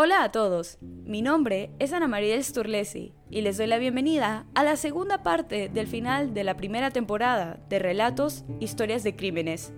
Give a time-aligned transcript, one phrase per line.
[0.00, 4.62] Hola a todos, mi nombre es Ana María Sturlesi y les doy la bienvenida a
[4.62, 9.72] la segunda parte del final de la primera temporada de Relatos, Historias de Crímenes.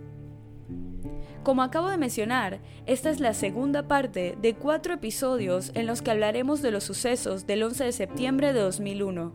[1.43, 6.11] Como acabo de mencionar, esta es la segunda parte de cuatro episodios en los que
[6.11, 9.33] hablaremos de los sucesos del 11 de septiembre de 2001,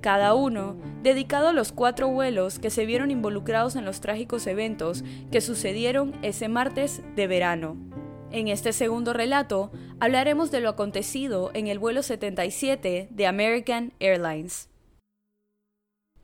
[0.00, 5.04] cada uno dedicado a los cuatro vuelos que se vieron involucrados en los trágicos eventos
[5.30, 7.85] que sucedieron ese martes de verano.
[8.32, 9.70] En este segundo relato
[10.00, 14.68] hablaremos de lo acontecido en el vuelo 77 de American Airlines.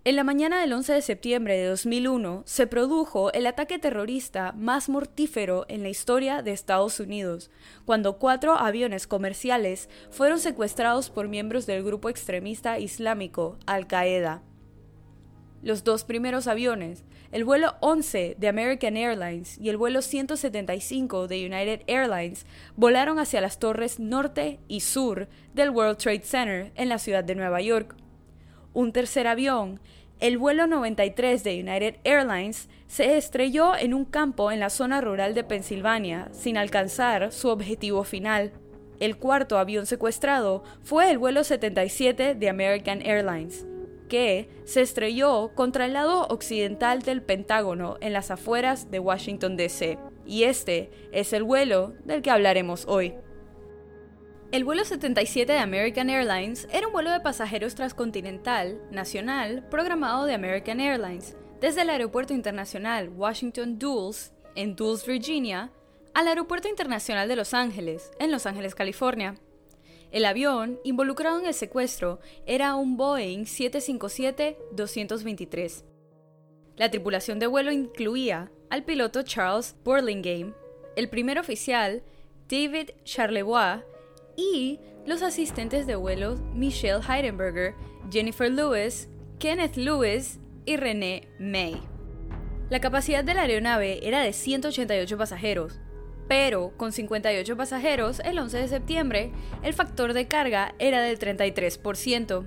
[0.05, 4.89] En la mañana del 11 de septiembre de 2001 se produjo el ataque terrorista más
[4.89, 7.53] mortífero en la historia de Estados Unidos,
[7.85, 14.43] cuando cuatro aviones comerciales fueron secuestrados por miembros del grupo extremista islámico Al-Qaeda.
[15.63, 21.47] Los dos primeros aviones, el vuelo 11 de American Airlines y el vuelo 175 de
[21.47, 26.99] United Airlines, volaron hacia las torres norte y sur del World Trade Center en la
[26.99, 27.95] ciudad de Nueva York.
[28.75, 29.79] Un tercer avión,
[30.19, 35.33] el vuelo 93 de United Airlines, se estrelló en un campo en la zona rural
[35.33, 38.51] de Pensilvania sin alcanzar su objetivo final.
[38.99, 43.65] El cuarto avión secuestrado fue el vuelo 77 de American Airlines
[44.13, 49.99] que se estrelló contra el lado occidental del Pentágono en las afueras de Washington, D.C.
[50.27, 53.15] Y este es el vuelo del que hablaremos hoy.
[54.51, 60.35] El vuelo 77 de American Airlines era un vuelo de pasajeros transcontinental, nacional, programado de
[60.35, 65.73] American Airlines, desde el Aeropuerto Internacional Washington Dulles, en Dulles, Virginia,
[66.13, 69.37] al Aeropuerto Internacional de Los Ángeles, en Los Ángeles, California.
[70.13, 75.85] El avión involucrado en el secuestro era un Boeing 757-223.
[76.77, 80.53] La tripulación de vuelo incluía al piloto Charles Burlingame,
[80.97, 82.03] el primer oficial
[82.47, 83.83] David Charlevoix
[84.37, 87.75] y los asistentes de vuelo Michelle Heidenberger,
[88.11, 91.81] Jennifer Lewis, Kenneth Lewis y René May.
[92.69, 95.81] La capacidad de la aeronave era de 188 pasajeros,
[96.33, 99.33] pero con 58 pasajeros el 11 de septiembre,
[99.63, 102.47] el factor de carga era del 33%.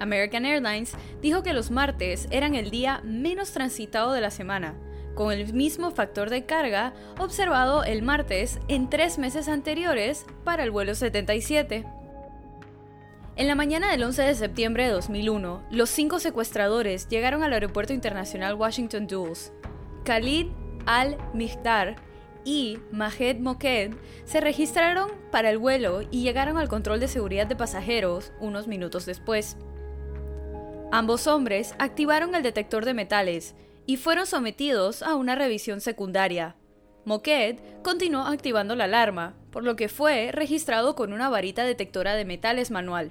[0.00, 4.74] American Airlines dijo que los martes eran el día menos transitado de la semana,
[5.14, 10.72] con el mismo factor de carga observado el martes en tres meses anteriores para el
[10.72, 11.86] vuelo 77.
[13.36, 17.92] En la mañana del 11 de septiembre de 2001, los cinco secuestradores llegaron al Aeropuerto
[17.92, 19.52] Internacional Washington Dulles.
[20.04, 20.48] Khalid
[20.86, 22.05] al-Mihdar
[22.46, 27.56] y Mahed Moked se registraron para el vuelo y llegaron al control de seguridad de
[27.56, 29.56] pasajeros unos minutos después.
[30.92, 36.54] Ambos hombres activaron el detector de metales y fueron sometidos a una revisión secundaria.
[37.04, 42.24] Moked continuó activando la alarma, por lo que fue registrado con una varita detectora de
[42.24, 43.10] metales manual.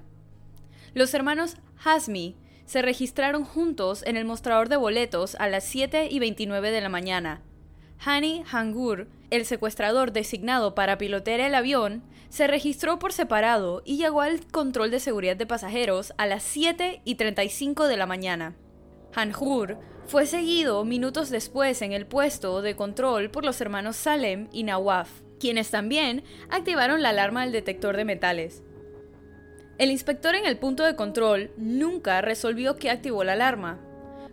[0.94, 6.19] Los hermanos Hasmi se registraron juntos en el mostrador de boletos a las 7 y
[6.19, 7.41] 29 de la mañana,
[8.03, 14.22] Hani Hangur, el secuestrador designado para pilotear el avión, se registró por separado y llegó
[14.22, 18.56] al control de seguridad de pasajeros a las 7 y 35 de la mañana.
[19.13, 24.63] Hangur fue seguido minutos después en el puesto de control por los hermanos Salem y
[24.63, 25.09] Nawaf,
[25.40, 28.63] quienes también activaron la alarma del detector de metales.
[29.78, 33.79] El inspector en el punto de control nunca resolvió que activó la alarma,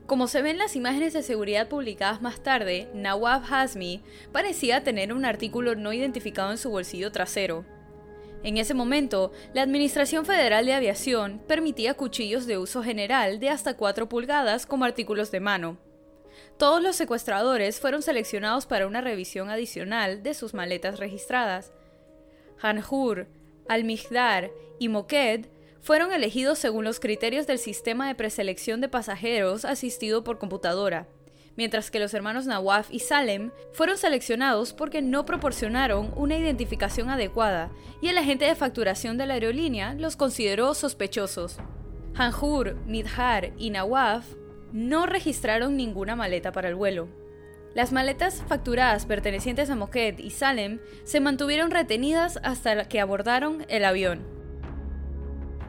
[0.07, 4.03] como se ven las imágenes de seguridad publicadas más tarde, Nawab Hazmi
[4.33, 7.65] parecía tener un artículo no identificado en su bolsillo trasero.
[8.43, 13.77] En ese momento, la Administración Federal de Aviación permitía cuchillos de uso general de hasta
[13.77, 15.79] 4 pulgadas como artículos de mano.
[16.59, 21.73] Todos los secuestradores fueron seleccionados para una revisión adicional de sus maletas registradas.
[22.61, 23.29] Hanjur,
[23.69, 25.47] Al-Mihdar y Moked
[25.83, 31.09] fueron elegidos según los criterios del sistema de preselección de pasajeros asistido por computadora,
[31.57, 37.71] mientras que los hermanos Nawaf y Salem fueron seleccionados porque no proporcionaron una identificación adecuada
[38.01, 41.59] y el agente de facturación de la aerolínea los consideró sospechosos.
[42.15, 44.25] Hanjur, Midhar y Nawaf
[44.73, 47.09] no registraron ninguna maleta para el vuelo.
[47.75, 53.85] Las maletas facturadas pertenecientes a Moked y Salem se mantuvieron retenidas hasta que abordaron el
[53.85, 54.42] avión.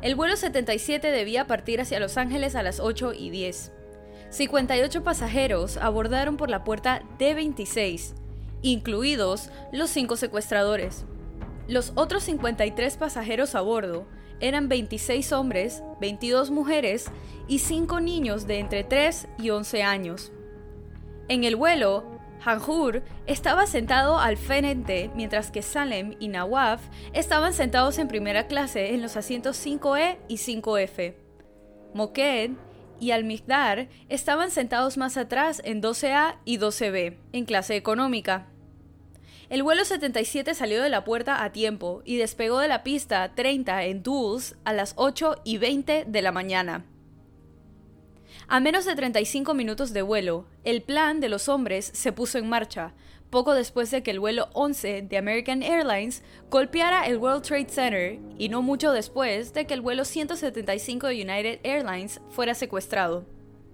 [0.04, 3.72] El vuelo 77 debía partir hacia Los Ángeles a las 8 y 10.
[4.32, 8.14] 58 pasajeros abordaron por la puerta D26,
[8.62, 11.06] incluidos los cinco secuestradores.
[11.70, 14.06] Los otros 53 pasajeros a bordo
[14.42, 17.06] eran 26 hombres, 22 mujeres
[17.48, 20.34] y 5 niños de entre 3 y 11 años.
[21.30, 22.13] En el vuelo,
[22.46, 26.82] Hanjur estaba sentado al frente, mientras que Salem y Nawaf
[27.14, 31.16] estaban sentados en primera clase en los asientos 5E y 5F.
[31.94, 32.52] Moked
[33.00, 38.48] y Al-Mikdar estaban sentados más atrás en 12A y 12B, en clase económica.
[39.50, 43.84] El vuelo 77 salió de la puerta a tiempo y despegó de la pista 30
[43.86, 46.86] en Dulles a las 8 y 20 de la mañana.
[48.48, 52.50] A menos de 35 minutos de vuelo, el plan de los hombres se puso en
[52.50, 52.94] marcha,
[53.30, 58.20] poco después de que el vuelo 11 de American Airlines golpeara el World Trade Center
[58.38, 63.26] y no mucho después de que el vuelo 175 de United Airlines fuera secuestrado.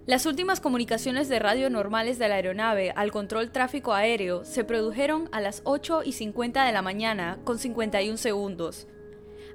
[0.06, 5.28] Las últimas comunicaciones de radio normales de la aeronave al control tráfico aéreo se produjeron
[5.30, 8.86] a las 8 y 50 de la mañana con 51 segundos.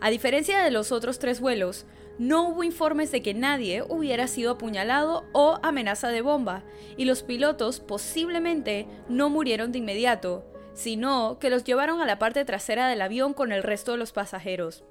[0.01, 1.85] A diferencia de los otros tres vuelos,
[2.17, 6.63] no hubo informes de que nadie hubiera sido apuñalado o amenaza de bomba,
[6.95, 12.45] y los pilotos posiblemente no murieron de inmediato, sino que los llevaron a la parte
[12.45, 14.83] trasera del avión con el resto de los pasajeros.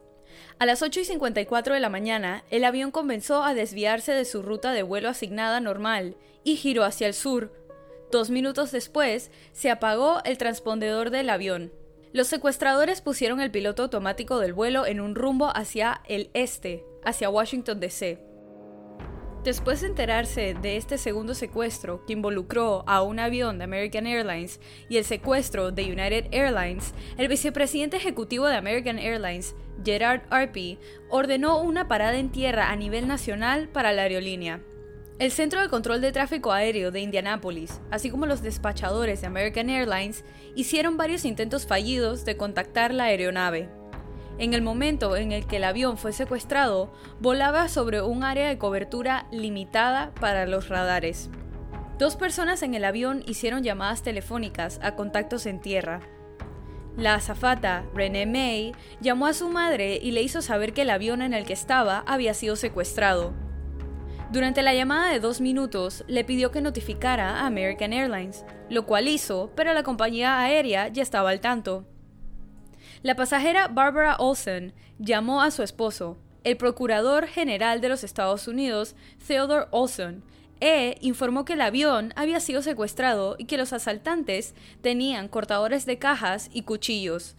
[0.58, 4.42] A las 8 y 54 de la mañana, el avión comenzó a desviarse de su
[4.42, 7.52] ruta de vuelo asignada normal y giró hacia el sur.
[8.10, 11.72] Dos minutos después, se apagó el transpondedor del avión.
[12.14, 17.28] Los secuestradores pusieron el piloto automático del vuelo en un rumbo hacia el este, hacia
[17.28, 18.20] Washington, D.C.
[19.42, 24.60] Después de enterarse de este segundo secuestro que involucró a un avión de American Airlines
[24.88, 30.78] y el secuestro de United Airlines, el vicepresidente ejecutivo de American Airlines, Gerard Arpey,
[31.10, 34.60] ordenó una parada en tierra a nivel nacional para la aerolínea.
[35.20, 39.70] El Centro de Control de Tráfico Aéreo de Indianápolis, así como los despachadores de American
[39.70, 40.24] Airlines,
[40.56, 43.68] hicieron varios intentos fallidos de contactar la aeronave.
[44.38, 48.58] En el momento en el que el avión fue secuestrado, volaba sobre un área de
[48.58, 51.30] cobertura limitada para los radares.
[51.96, 56.00] Dos personas en el avión hicieron llamadas telefónicas a contactos en tierra.
[56.96, 61.22] La azafata, René May, llamó a su madre y le hizo saber que el avión
[61.22, 63.43] en el que estaba había sido secuestrado.
[64.34, 69.06] Durante la llamada de dos minutos, le pidió que notificara a American Airlines, lo cual
[69.06, 71.84] hizo, pero la compañía aérea ya estaba al tanto.
[73.02, 78.96] La pasajera Barbara Olsen llamó a su esposo, el Procurador General de los Estados Unidos,
[79.24, 80.24] Theodore Olson,
[80.58, 86.00] e informó que el avión había sido secuestrado y que los asaltantes tenían cortadores de
[86.00, 87.36] cajas y cuchillos.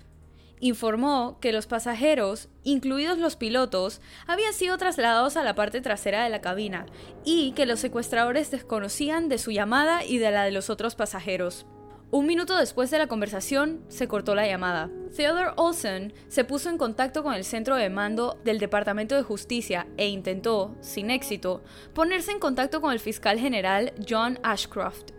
[0.65, 6.31] Informó que los pasajeros, incluidos los pilotos, habían sido trasladados a la parte trasera de
[6.31, 6.87] la cabina
[7.23, 11.67] y que los secuestradores desconocían de su llamada y de la de los otros pasajeros.
[12.09, 14.89] Un minuto después de la conversación, se cortó la llamada.
[15.15, 19.85] Theodore Olsen se puso en contacto con el centro de mando del Departamento de Justicia
[19.97, 21.63] e intentó, sin éxito,
[21.93, 25.11] ponerse en contacto con el fiscal general John Ashcroft.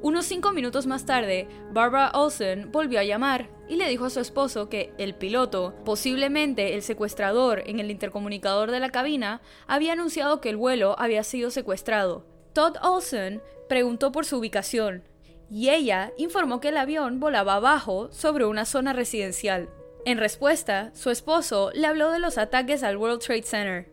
[0.00, 4.20] Unos cinco minutos más tarde, Barbara Olsen volvió a llamar y le dijo a su
[4.20, 10.40] esposo que el piloto, posiblemente el secuestrador en el intercomunicador de la cabina, había anunciado
[10.40, 12.26] que el vuelo había sido secuestrado.
[12.52, 15.04] Todd Olsen preguntó por su ubicación
[15.50, 19.68] y ella informó que el avión volaba abajo sobre una zona residencial.
[20.04, 23.92] En respuesta, su esposo le habló de los ataques al World Trade Center.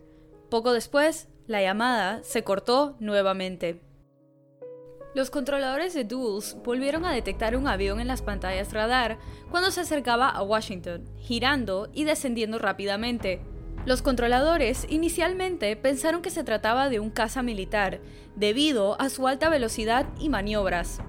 [0.49, 3.81] Poco después, la llamada se cortó nuevamente.
[5.19, 9.17] Los controladores de Dulles volvieron a detectar un avión en las pantallas radar
[9.51, 13.41] cuando se acercaba a Washington, girando y descendiendo rápidamente.
[13.85, 17.99] Los controladores inicialmente pensaron que se trataba de un caza militar,
[18.37, 21.01] debido a su alta velocidad y maniobras,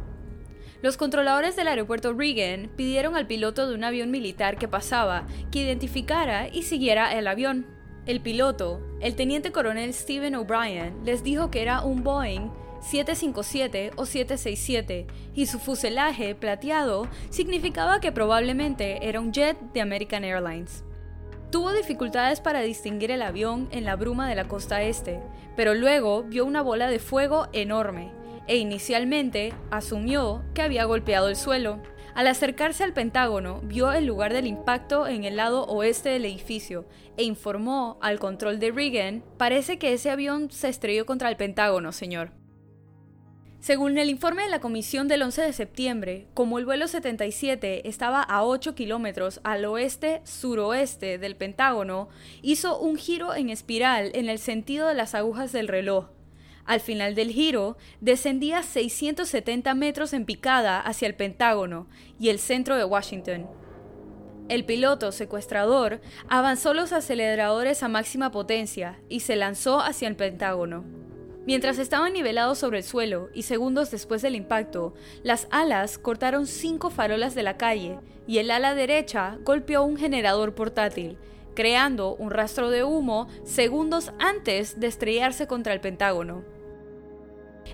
[0.83, 5.61] los controladores del aeropuerto Reagan pidieron al piloto de un avión militar que pasaba que
[5.61, 7.64] identificara y siguiera el avión.
[8.07, 12.50] El piloto, el teniente coronel Stephen O'Brien, les dijo que era un Boeing
[12.81, 20.25] 757 o 767 y su fuselaje plateado significaba que probablemente era un jet de American
[20.25, 20.85] Airlines.
[21.51, 25.21] Tuvo dificultades para distinguir el avión en la bruma de la costa este,
[25.57, 28.13] pero luego vio una bola de fuego enorme
[28.47, 31.81] e inicialmente asumió que había golpeado el suelo.
[32.15, 36.87] Al acercarse al Pentágono, vio el lugar del impacto en el lado oeste del edificio
[37.17, 41.93] e informó al control de Reagan, parece que ese avión se estrelló contra el Pentágono,
[41.93, 42.40] señor.
[43.61, 48.23] Según el informe de la comisión del 11 de septiembre, como el vuelo 77 estaba
[48.23, 52.09] a 8 kilómetros al oeste-suroeste del Pentágono,
[52.40, 56.07] hizo un giro en espiral en el sentido de las agujas del reloj,
[56.71, 61.88] al final del giro, descendía 670 metros en picada hacia el Pentágono
[62.21, 63.49] y el centro de Washington.
[64.49, 71.00] El piloto secuestrador avanzó los aceleradores a máxima potencia y se lanzó hacia el Pentágono.
[71.47, 76.91] Mientras estaban nivelados sobre el suelo y segundos después del impacto, las alas cortaron cinco
[76.91, 81.17] farolas de la calle y el ala derecha golpeó un generador portátil,
[81.55, 86.45] creando un rastro de humo segundos antes de estrellarse contra el Pentágono.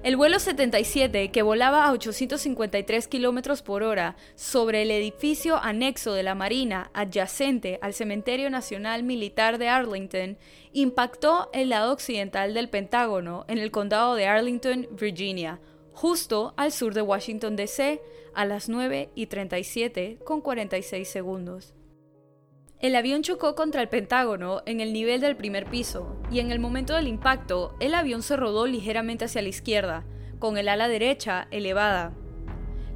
[0.02, 6.22] El vuelo 77, que volaba a 853 km por hora sobre el edificio anexo de
[6.22, 10.38] la Marina adyacente al Cementerio Nacional Militar de Arlington,
[10.72, 15.60] impactó el lado occidental del Pentágono en el condado de Arlington, Virginia,
[15.92, 18.00] justo al sur de Washington, D.C.,
[18.34, 21.74] a las 9 y 37 con 46 segundos.
[22.86, 26.60] El avión chocó contra el Pentágono en el nivel del primer piso, y en el
[26.60, 30.04] momento del impacto, el avión se rodó ligeramente hacia la izquierda,
[30.38, 32.12] con el ala derecha elevada.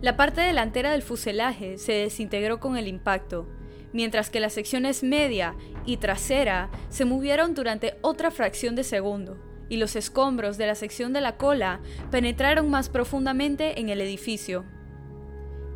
[0.00, 3.48] La parte delantera del fuselaje se desintegró con el impacto,
[3.92, 9.78] mientras que las secciones media y trasera se movieron durante otra fracción de segundo, y
[9.78, 11.80] los escombros de la sección de la cola
[12.12, 14.64] penetraron más profundamente en el edificio.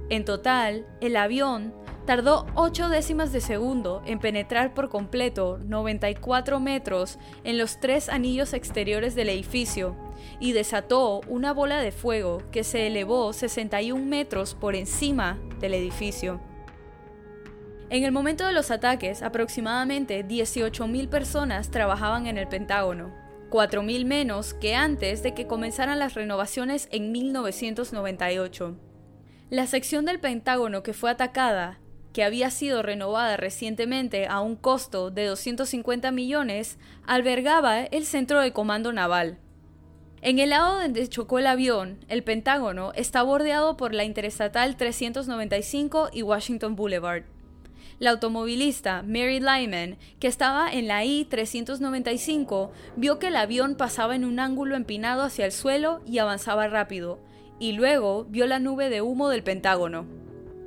[0.09, 1.75] En total, el avión
[2.07, 8.53] tardó 8 décimas de segundo en penetrar por completo 94 metros en los tres anillos
[8.53, 9.97] exteriores del edificio
[10.41, 16.41] y desató una bola de fuego que se elevó 61 metros por encima del edificio.
[17.91, 23.15] En el momento de los ataques, aproximadamente 18.000 personas trabajaban en el Pentágono,
[23.51, 28.77] 4.000 menos que antes de que comenzaran las renovaciones en 1998.
[29.51, 31.79] La sección del Pentágono que fue atacada
[32.15, 38.53] que había sido renovada recientemente a un costo de 250 millones, albergaba el centro de
[38.53, 39.39] comando naval.
[40.23, 46.11] En el lado donde chocó el avión, el Pentágono está bordeado por la Interestatal 395
[46.13, 47.25] y Washington Boulevard.
[47.99, 54.25] La automovilista Mary Lyman, que estaba en la I-395, vio que el avión pasaba en
[54.25, 57.19] un ángulo empinado hacia el suelo y avanzaba rápido,
[57.59, 60.07] y luego vio la nube de humo del Pentágono.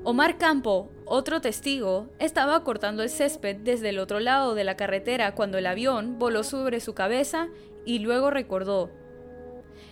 [0.03, 5.33] Omar Campo, otro testigo, estaba cortando el césped desde el otro lado de la carretera
[5.35, 7.47] cuando el avión voló sobre su cabeza
[7.85, 8.91] y luego recordó.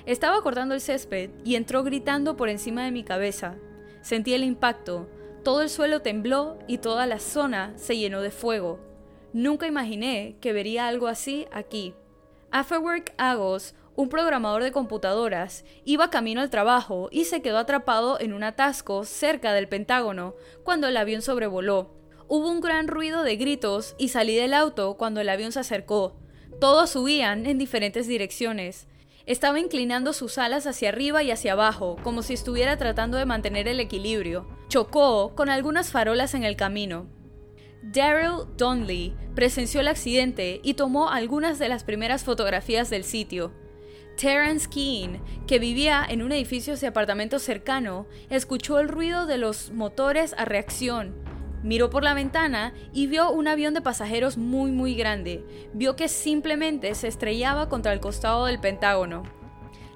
[0.05, 3.55] Estaba cortando el césped y entró gritando por encima de mi cabeza.
[4.01, 5.07] Sentí el impacto,
[5.43, 8.79] todo el suelo tembló y toda la zona se llenó de fuego.
[9.31, 11.93] Nunca imaginé que vería algo así aquí.
[12.51, 18.33] Afterwork Agos un programador de computadoras, iba camino al trabajo y se quedó atrapado en
[18.33, 21.95] un atasco cerca del Pentágono cuando el avión sobrevoló.
[22.27, 26.17] Hubo un gran ruido de gritos y salí del auto cuando el avión se acercó.
[26.59, 28.87] Todos subían en diferentes direcciones.
[29.25, 33.67] Estaba inclinando sus alas hacia arriba y hacia abajo, como si estuviera tratando de mantener
[33.67, 34.47] el equilibrio.
[34.67, 37.07] Chocó con algunas farolas en el camino.
[37.81, 43.51] Daryl Donnelly presenció el accidente y tomó algunas de las primeras fotografías del sitio.
[44.15, 49.71] Terence Keane, que vivía en un edificio de apartamento cercano, escuchó el ruido de los
[49.71, 51.15] motores a reacción.
[51.63, 55.43] Miró por la ventana y vio un avión de pasajeros muy muy grande.
[55.73, 59.23] Vio que simplemente se estrellaba contra el costado del Pentágono.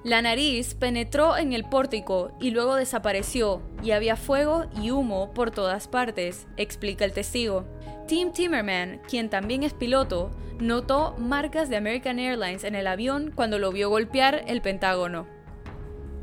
[0.02, 5.50] La nariz penetró en el pórtico y luego desapareció, y había fuego y humo por
[5.50, 7.66] todas partes, explica el testigo.
[8.10, 13.60] Tim Timmerman, quien también es piloto, notó marcas de American Airlines en el avión cuando
[13.60, 15.28] lo vio golpear el Pentágono.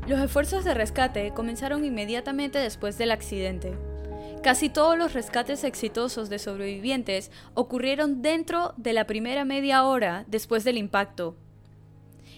[0.06, 3.72] Los esfuerzos de rescate comenzaron inmediatamente después del accidente.
[4.42, 10.64] Casi todos los rescates exitosos de sobrevivientes ocurrieron dentro de la primera media hora después
[10.64, 11.36] del impacto,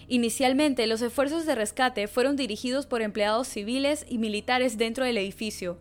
[0.07, 5.77] Inicialmente, los esfuerzos de rescate fueron dirigidos por empleados civiles y militares dentro del edificio.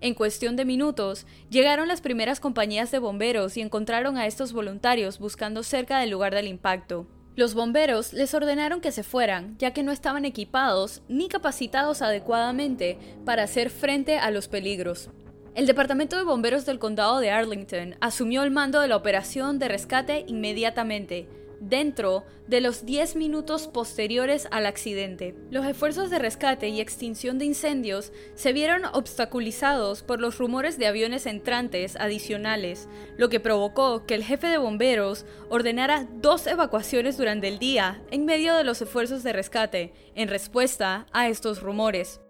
[0.00, 5.18] En cuestión de minutos, llegaron las primeras compañías de bomberos y encontraron a estos voluntarios
[5.18, 7.06] buscando cerca del lugar del impacto.
[7.34, 12.98] Los bomberos les ordenaron que se fueran, ya que no estaban equipados ni capacitados adecuadamente
[13.24, 15.10] para hacer frente a los peligros.
[15.54, 19.66] El Departamento de Bomberos del Condado de Arlington asumió el mando de la operación de
[19.66, 21.28] rescate inmediatamente,
[21.60, 25.34] dentro de los 10 minutos posteriores al accidente.
[25.50, 30.86] Los esfuerzos de rescate y extinción de incendios se vieron obstaculizados por los rumores de
[30.86, 37.48] aviones entrantes adicionales, lo que provocó que el jefe de bomberos ordenara dos evacuaciones durante
[37.48, 42.20] el día en medio de los esfuerzos de rescate, en respuesta a estos rumores.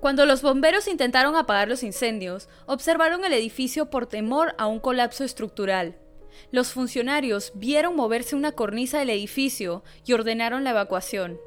[0.00, 5.24] Cuando los bomberos intentaron apagar los incendios, observaron el edificio por temor a un colapso
[5.24, 5.96] estructural.
[6.50, 11.38] Los funcionarios vieron moverse una cornisa del edificio y ordenaron la evacuación.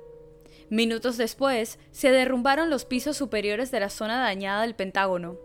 [0.70, 5.38] Minutos después, se derrumbaron los pisos superiores de la zona dañada del Pentágono.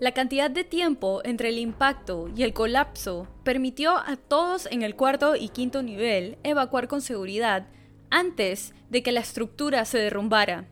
[0.00, 4.96] La cantidad de tiempo entre el impacto y el colapso permitió a todos en el
[4.96, 7.68] cuarto y quinto nivel evacuar con seguridad
[8.10, 10.66] antes de que la estructura se derrumbara.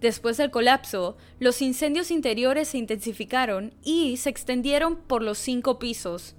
[0.00, 6.36] Después del colapso, los incendios interiores se intensificaron y se extendieron por los cinco pisos.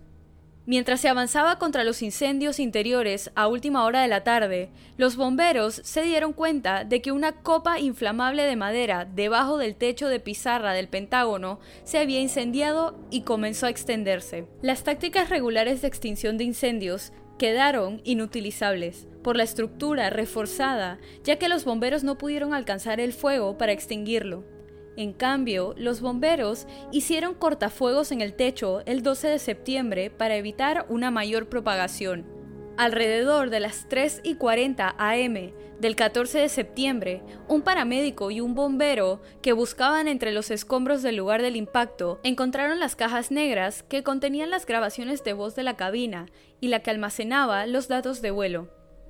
[0.68, 5.76] Mientras se avanzaba contra los incendios interiores a última hora de la tarde, los bomberos
[5.76, 10.74] se dieron cuenta de que una copa inflamable de madera debajo del techo de pizarra
[10.74, 14.46] del Pentágono se había incendiado y comenzó a extenderse.
[14.62, 21.48] Las tácticas regulares de extinción de incendios quedaron inutilizables por la estructura reforzada, ya que
[21.48, 24.57] los bomberos no pudieron alcanzar el fuego para extinguirlo.
[24.98, 30.88] En cambio, los bomberos hicieron cortafuegos en el techo el 12 de septiembre para evitar
[30.90, 32.26] una mayor propagación.
[32.78, 38.56] Alrededor de las 3 y 40 am del 14 de septiembre, un paramédico y un
[38.56, 44.02] bombero que buscaban entre los escombros del lugar del impacto encontraron las cajas negras que
[44.02, 46.26] contenían las grabaciones de voz de la cabina
[46.60, 48.70] y la que almacenaba los datos de vuelo.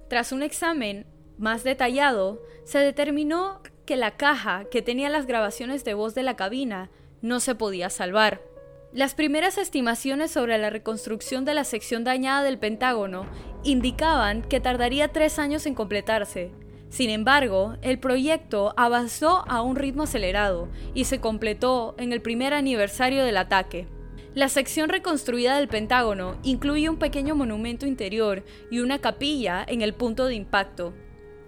[0.10, 1.06] Tras un examen
[1.38, 6.36] más detallado, se determinó que la caja que tenía las grabaciones de voz de la
[6.36, 6.92] cabina
[7.24, 8.42] no se podía salvar.
[8.94, 13.26] Las primeras estimaciones sobre la reconstrucción de la sección dañada del Pentágono
[13.64, 16.52] indicaban que tardaría tres años en completarse.
[16.90, 22.54] Sin embargo, el proyecto avanzó a un ritmo acelerado y se completó en el primer
[22.54, 23.88] aniversario del ataque.
[24.36, 29.94] La sección reconstruida del Pentágono incluye un pequeño monumento interior y una capilla en el
[29.94, 30.94] punto de impacto.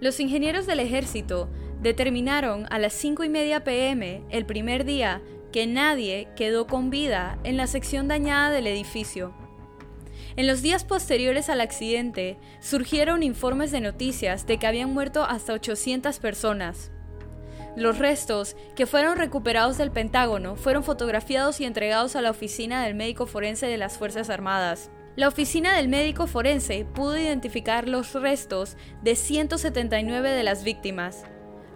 [0.00, 1.48] Los ingenieros del ejército
[1.80, 5.22] determinaron a las 5 y media pm el primer día
[5.52, 9.34] que nadie quedó con vida en la sección dañada del edificio.
[10.36, 15.52] En los días posteriores al accidente, surgieron informes de noticias de que habían muerto hasta
[15.52, 16.92] 800 personas.
[17.76, 22.94] Los restos, que fueron recuperados del Pentágono, fueron fotografiados y entregados a la oficina del
[22.94, 24.90] médico forense de las Fuerzas Armadas.
[25.16, 31.24] La oficina del médico forense pudo identificar los restos de 179 de las víctimas,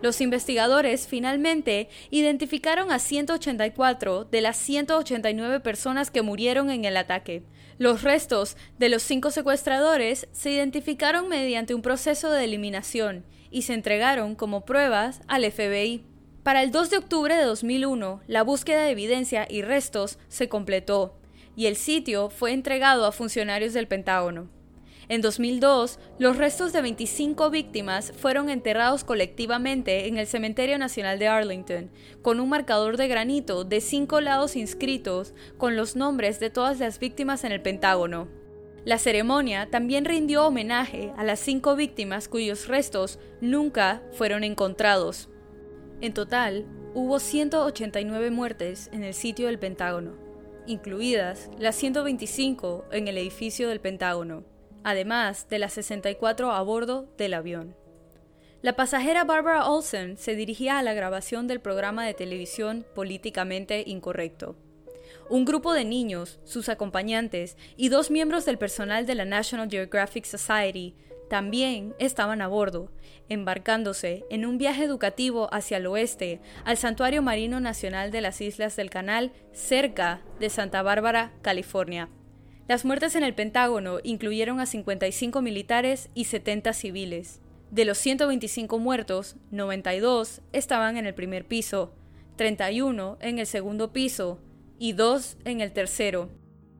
[0.04, 7.42] los investigadores finalmente identificaron a 184 de las 189 personas que murieron en el ataque.
[7.78, 13.72] Los restos de los cinco secuestradores se identificaron mediante un proceso de eliminación y se
[13.72, 16.04] entregaron como pruebas al FBI.
[16.42, 21.18] Para el 2 de octubre de 2001, la búsqueda de evidencia y restos se completó,
[21.56, 24.50] y el sitio fue entregado a funcionarios del Pentágono.
[25.08, 31.28] En 2002, los restos de 25 víctimas fueron enterrados colectivamente en el Cementerio Nacional de
[31.28, 31.90] Arlington,
[32.22, 36.98] con un marcador de granito de cinco lados inscritos con los nombres de todas las
[36.98, 38.28] víctimas en el Pentágono.
[38.86, 45.28] La ceremonia también rindió homenaje a las cinco víctimas cuyos restos nunca fueron encontrados.
[46.00, 50.12] En total, hubo 189 muertes en el sitio del Pentágono,
[50.66, 54.53] incluidas las 125 en el edificio del Pentágono
[54.84, 57.74] además de las 64 a bordo del avión.
[58.62, 64.56] La pasajera Barbara Olsen se dirigía a la grabación del programa de televisión Políticamente Incorrecto.
[65.28, 70.24] Un grupo de niños, sus acompañantes y dos miembros del personal de la National Geographic
[70.24, 70.94] Society
[71.28, 72.90] también estaban a bordo,
[73.28, 78.76] embarcándose en un viaje educativo hacia el oeste al Santuario Marino Nacional de las Islas
[78.76, 82.08] del Canal cerca de Santa Bárbara, California.
[82.66, 87.40] Las muertes en el Pentágono incluyeron a 55 militares y 70 civiles.
[87.70, 91.92] De los 125 muertos, 92 estaban en el primer piso,
[92.36, 94.40] 31 en el segundo piso
[94.78, 96.30] y 2 en el tercero.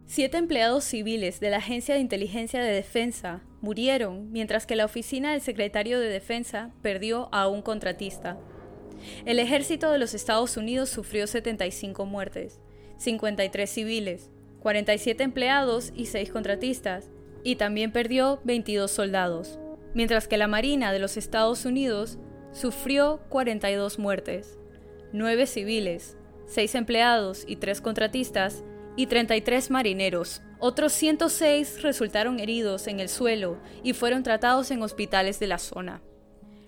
[0.07, 5.33] Siete empleados civiles de la Agencia de Inteligencia de Defensa murieron, mientras que la oficina
[5.33, 8.39] del secretario de Defensa perdió a un contratista.
[9.27, 12.61] El ejército de los Estados Unidos sufrió 75 muertes,
[12.99, 14.31] 53 civiles,
[14.65, 17.11] 47 empleados y 6 contratistas,
[17.43, 19.59] y también perdió 22 soldados,
[19.93, 22.17] mientras que la Marina de los Estados Unidos
[22.53, 24.59] sufrió 42 muertes,
[25.13, 28.65] 9 civiles, 6 empleados y 3 contratistas,
[28.97, 30.41] y 33 marineros.
[30.61, 36.01] Otros 106 resultaron heridos en el suelo y fueron tratados en hospitales de la zona.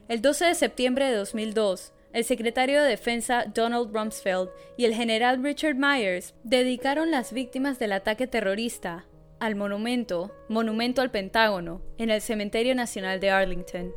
[0.08, 5.42] El 12 de septiembre de 2002, el secretario de Defensa Donald Rumsfeld y el general
[5.42, 9.06] Richard Myers dedicaron las víctimas del ataque terrorista
[9.38, 13.92] al monumento, Monumento al Pentágono, en el Cementerio Nacional de Arlington.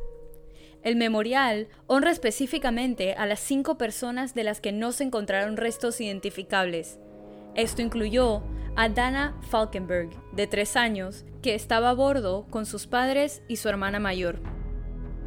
[0.82, 6.00] El memorial honra específicamente a las cinco personas de las que no se encontraron restos
[6.00, 6.98] identificables.
[7.54, 8.42] Esto incluyó
[8.76, 13.68] a Dana Falkenberg, de tres años, que estaba a bordo con sus padres y su
[13.68, 14.40] hermana mayor.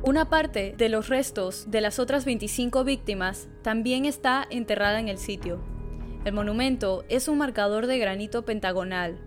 [0.06, 5.18] Una parte de los restos de las otras 25 víctimas también está enterrada en el
[5.18, 5.62] sitio.
[6.26, 9.18] El monumento es un marcador de granito pentagonal.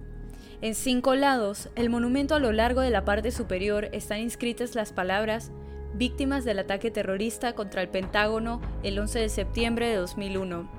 [0.60, 4.92] En cinco lados, el monumento a lo largo de la parte superior están inscritas las
[4.92, 5.50] palabras
[5.94, 10.70] víctimas del ataque terrorista contra el Pentágono el 11 de septiembre de 2001.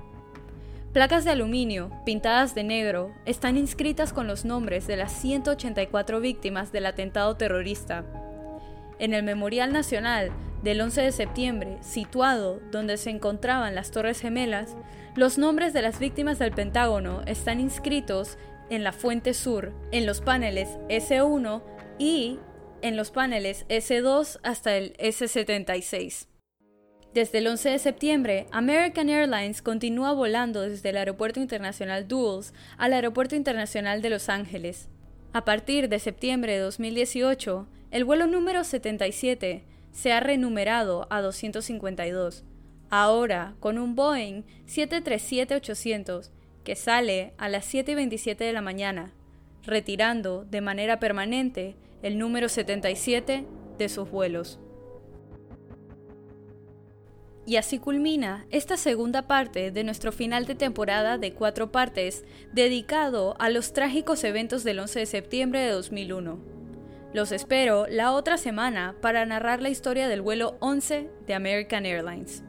[0.94, 6.72] Placas de aluminio, pintadas de negro, están inscritas con los nombres de las 184 víctimas
[6.72, 8.27] del atentado terrorista.
[9.00, 10.32] En el Memorial Nacional
[10.64, 14.76] del 11 de septiembre, situado donde se encontraban las Torres Gemelas,
[15.16, 18.38] los nombres de las víctimas del Pentágono están inscritos
[18.70, 21.62] en la fuente sur, en los paneles S1
[22.00, 22.40] y
[22.82, 26.28] en los paneles S2 hasta el S76.
[27.14, 32.94] Desde el 11 de septiembre, American Airlines continúa volando desde el Aeropuerto Internacional Dulles al
[32.94, 34.90] Aeropuerto Internacional de Los Ángeles.
[35.34, 42.44] A partir de septiembre de 2018, el vuelo número 77 se ha renumerado a 252,
[42.90, 46.32] ahora con un Boeing 737-800
[46.64, 49.14] que sale a las 7.27 de la mañana,
[49.64, 53.46] retirando de manera permanente el número 77
[53.78, 54.60] de sus vuelos.
[57.46, 63.36] Y así culmina esta segunda parte de nuestro final de temporada de cuatro partes dedicado
[63.40, 66.57] a los trágicos eventos del 11 de septiembre de 2001.
[67.14, 72.44] Los espero la otra semana para narrar la historia del vuelo 11 de American Airlines.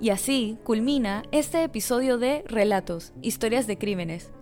[0.00, 4.32] Y así culmina este episodio de Relatos, Historias de Crímenes.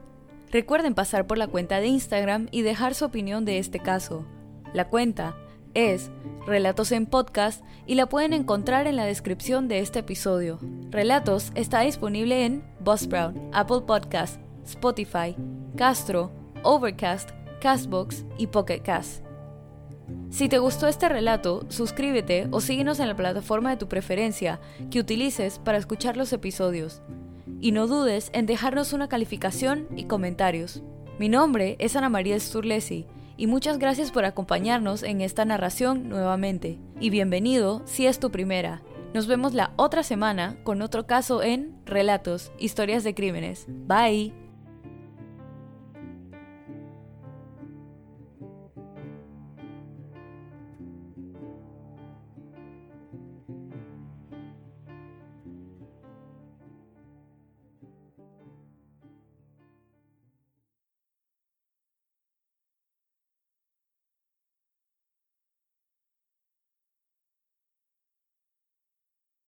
[0.51, 4.25] Recuerden pasar por la cuenta de Instagram y dejar su opinión de este caso.
[4.73, 5.37] La cuenta
[5.75, 6.11] es
[6.47, 10.59] Relatos en Podcast y la pueden encontrar en la descripción de este episodio.
[10.91, 15.37] Relatos está disponible en Buzzsprout, Apple Podcast, Spotify,
[15.77, 16.31] Castro,
[16.63, 17.31] Overcast,
[17.61, 19.25] Castbox y Pocket Cast.
[20.31, 25.01] Si te gustó este relato, suscríbete o síguenos en la plataforma de tu preferencia que
[25.01, 27.03] utilices para escuchar los episodios.
[27.61, 30.83] Y no dudes en dejarnos una calificación y comentarios.
[31.19, 33.07] Mi nombre es Ana María Sturlesi
[33.41, 36.79] y muchas gracias por acompañarnos en esta narración nuevamente.
[37.01, 38.83] Y bienvenido si es tu primera.
[39.15, 43.65] Nos vemos la otra semana con otro caso en Relatos, Historias de Crímenes.
[43.67, 44.40] Bye.